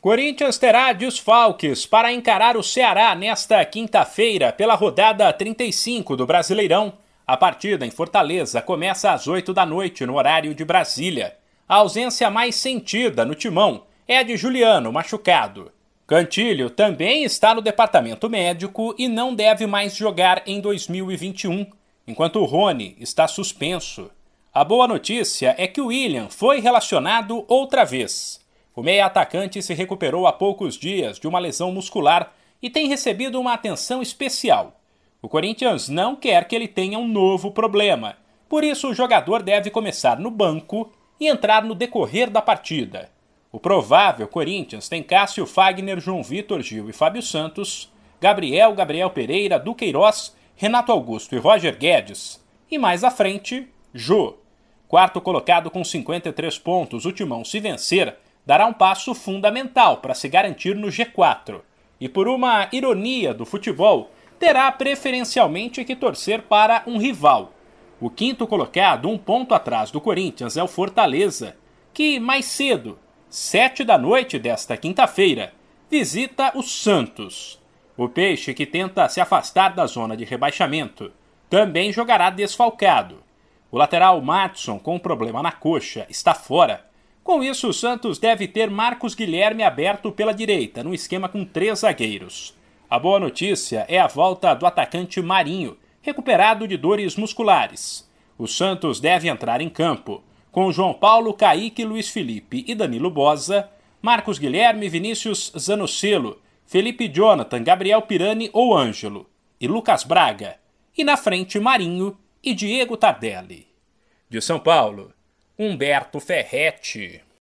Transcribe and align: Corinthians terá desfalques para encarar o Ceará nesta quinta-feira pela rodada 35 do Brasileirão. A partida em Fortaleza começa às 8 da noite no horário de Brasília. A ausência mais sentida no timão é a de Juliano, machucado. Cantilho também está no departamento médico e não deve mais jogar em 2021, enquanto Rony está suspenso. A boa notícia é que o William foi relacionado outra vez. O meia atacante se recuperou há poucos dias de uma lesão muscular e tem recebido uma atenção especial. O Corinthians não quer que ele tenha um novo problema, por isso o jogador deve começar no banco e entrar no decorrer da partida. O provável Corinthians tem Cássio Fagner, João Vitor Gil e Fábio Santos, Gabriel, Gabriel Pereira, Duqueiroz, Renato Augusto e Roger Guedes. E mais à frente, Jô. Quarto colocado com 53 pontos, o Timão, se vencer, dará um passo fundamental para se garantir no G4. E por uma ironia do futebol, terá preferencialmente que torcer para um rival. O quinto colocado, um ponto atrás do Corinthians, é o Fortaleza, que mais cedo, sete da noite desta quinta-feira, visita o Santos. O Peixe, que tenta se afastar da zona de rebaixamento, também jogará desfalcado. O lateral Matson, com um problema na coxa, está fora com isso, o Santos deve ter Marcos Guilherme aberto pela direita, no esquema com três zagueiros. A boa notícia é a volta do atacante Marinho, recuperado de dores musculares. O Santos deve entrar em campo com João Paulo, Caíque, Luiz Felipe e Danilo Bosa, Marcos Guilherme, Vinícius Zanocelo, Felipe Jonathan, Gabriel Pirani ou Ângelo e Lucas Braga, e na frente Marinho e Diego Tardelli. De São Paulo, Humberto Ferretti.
Corinthians 0.00 0.56
terá 0.58 0.92
desfalques 0.92 1.84
para 1.84 2.12
encarar 2.12 2.56
o 2.56 2.62
Ceará 2.62 3.16
nesta 3.16 3.64
quinta-feira 3.64 4.52
pela 4.52 4.76
rodada 4.76 5.32
35 5.32 6.14
do 6.14 6.24
Brasileirão. 6.24 6.92
A 7.26 7.36
partida 7.36 7.84
em 7.84 7.90
Fortaleza 7.90 8.62
começa 8.62 9.10
às 9.10 9.26
8 9.26 9.52
da 9.52 9.66
noite 9.66 10.06
no 10.06 10.14
horário 10.14 10.54
de 10.54 10.64
Brasília. 10.64 11.36
A 11.68 11.76
ausência 11.76 12.30
mais 12.30 12.54
sentida 12.54 13.24
no 13.24 13.34
timão 13.34 13.86
é 14.06 14.18
a 14.18 14.22
de 14.22 14.36
Juliano, 14.36 14.92
machucado. 14.92 15.72
Cantilho 16.06 16.70
também 16.70 17.24
está 17.24 17.52
no 17.52 17.60
departamento 17.60 18.30
médico 18.30 18.94
e 18.96 19.08
não 19.08 19.34
deve 19.34 19.66
mais 19.66 19.96
jogar 19.96 20.44
em 20.46 20.60
2021, 20.60 21.66
enquanto 22.06 22.44
Rony 22.44 22.96
está 23.00 23.26
suspenso. 23.26 24.12
A 24.54 24.62
boa 24.62 24.86
notícia 24.86 25.56
é 25.58 25.66
que 25.66 25.80
o 25.80 25.86
William 25.86 26.28
foi 26.30 26.60
relacionado 26.60 27.44
outra 27.48 27.84
vez. 27.84 28.46
O 28.78 28.82
meia 28.82 29.06
atacante 29.06 29.60
se 29.60 29.74
recuperou 29.74 30.24
há 30.24 30.32
poucos 30.32 30.76
dias 30.76 31.18
de 31.18 31.26
uma 31.26 31.40
lesão 31.40 31.72
muscular 31.72 32.32
e 32.62 32.70
tem 32.70 32.86
recebido 32.86 33.40
uma 33.40 33.52
atenção 33.52 34.00
especial. 34.00 34.80
O 35.20 35.28
Corinthians 35.28 35.88
não 35.88 36.14
quer 36.14 36.46
que 36.46 36.54
ele 36.54 36.68
tenha 36.68 36.96
um 36.96 37.08
novo 37.08 37.50
problema, 37.50 38.14
por 38.48 38.62
isso 38.62 38.88
o 38.88 38.94
jogador 38.94 39.42
deve 39.42 39.68
começar 39.68 40.20
no 40.20 40.30
banco 40.30 40.92
e 41.18 41.26
entrar 41.26 41.64
no 41.64 41.74
decorrer 41.74 42.30
da 42.30 42.40
partida. 42.40 43.10
O 43.50 43.58
provável 43.58 44.28
Corinthians 44.28 44.88
tem 44.88 45.02
Cássio 45.02 45.44
Fagner, 45.44 45.98
João 45.98 46.22
Vitor 46.22 46.62
Gil 46.62 46.88
e 46.88 46.92
Fábio 46.92 47.20
Santos, 47.20 47.92
Gabriel, 48.20 48.76
Gabriel 48.76 49.10
Pereira, 49.10 49.58
Duqueiroz, 49.58 50.36
Renato 50.54 50.92
Augusto 50.92 51.34
e 51.34 51.38
Roger 51.38 51.76
Guedes. 51.76 52.40
E 52.70 52.78
mais 52.78 53.02
à 53.02 53.10
frente, 53.10 53.66
Jô. 53.92 54.36
Quarto 54.86 55.20
colocado 55.20 55.68
com 55.68 55.82
53 55.82 56.60
pontos, 56.60 57.04
o 57.04 57.10
Timão, 57.10 57.44
se 57.44 57.58
vencer, 57.58 58.16
dará 58.48 58.64
um 58.64 58.72
passo 58.72 59.14
fundamental 59.14 59.98
para 59.98 60.14
se 60.14 60.26
garantir 60.26 60.74
no 60.74 60.88
G4. 60.88 61.60
E 62.00 62.08
por 62.08 62.26
uma 62.26 62.66
ironia 62.72 63.34
do 63.34 63.44
futebol, 63.44 64.10
terá 64.38 64.72
preferencialmente 64.72 65.84
que 65.84 65.94
torcer 65.94 66.40
para 66.40 66.82
um 66.86 66.96
rival. 66.96 67.52
O 68.00 68.08
quinto 68.08 68.46
colocado, 68.46 69.06
um 69.06 69.18
ponto 69.18 69.54
atrás 69.54 69.90
do 69.90 70.00
Corinthians, 70.00 70.56
é 70.56 70.62
o 70.62 70.66
Fortaleza, 70.66 71.58
que 71.92 72.18
mais 72.18 72.46
cedo, 72.46 72.98
sete 73.28 73.84
da 73.84 73.98
noite 73.98 74.38
desta 74.38 74.78
quinta-feira, 74.78 75.52
visita 75.90 76.50
o 76.54 76.62
Santos. 76.62 77.60
O 77.98 78.08
Peixe, 78.08 78.54
que 78.54 78.64
tenta 78.64 79.10
se 79.10 79.20
afastar 79.20 79.74
da 79.74 79.84
zona 79.84 80.16
de 80.16 80.24
rebaixamento, 80.24 81.12
também 81.50 81.92
jogará 81.92 82.30
desfalcado. 82.30 83.22
O 83.70 83.76
lateral 83.76 84.18
Matson, 84.22 84.78
com 84.78 84.94
um 84.94 84.98
problema 84.98 85.42
na 85.42 85.52
coxa, 85.52 86.06
está 86.08 86.32
fora 86.32 86.87
com 87.28 87.44
isso, 87.44 87.68
o 87.68 87.74
Santos 87.74 88.18
deve 88.18 88.48
ter 88.48 88.70
Marcos 88.70 89.14
Guilherme 89.14 89.62
aberto 89.62 90.10
pela 90.10 90.32
direita, 90.32 90.82
no 90.82 90.94
esquema 90.94 91.28
com 91.28 91.44
três 91.44 91.80
zagueiros. 91.80 92.56
A 92.88 92.98
boa 92.98 93.20
notícia 93.20 93.84
é 93.86 93.98
a 93.98 94.06
volta 94.06 94.54
do 94.54 94.64
atacante 94.64 95.20
Marinho, 95.20 95.76
recuperado 96.00 96.66
de 96.66 96.78
dores 96.78 97.16
musculares. 97.16 98.10
O 98.38 98.46
Santos 98.46 98.98
deve 98.98 99.28
entrar 99.28 99.60
em 99.60 99.68
campo 99.68 100.24
com 100.50 100.72
João 100.72 100.94
Paulo, 100.94 101.34
Caíque, 101.34 101.84
Luiz 101.84 102.08
Felipe 102.08 102.64
e 102.66 102.74
Danilo 102.74 103.10
Bosa, 103.10 103.68
Marcos 104.00 104.38
Guilherme, 104.38 104.88
Vinícius 104.88 105.52
Zanocelo, 105.54 106.40
Felipe 106.64 107.08
Jonathan, 107.08 107.62
Gabriel 107.62 108.00
Pirani 108.00 108.48
ou 108.54 108.74
Ângelo 108.74 109.28
e 109.60 109.68
Lucas 109.68 110.02
Braga, 110.02 110.56
e 110.96 111.04
na 111.04 111.18
frente 111.18 111.60
Marinho 111.60 112.16
e 112.42 112.54
Diego 112.54 112.96
Tardelli. 112.96 113.66
De 114.30 114.40
São 114.40 114.58
Paulo, 114.58 115.12
Humberto 115.60 116.20
Ferretti. 116.20 117.20